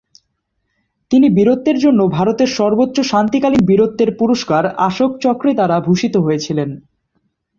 [1.11, 6.69] তিনি বীরত্বের জন্য ভারতের সর্বোচ্চ শান্তিকালীন বীরত্বের পুরস্কার অশোক চক্রে দ্বারা ভূষিত হয়েছিলেন।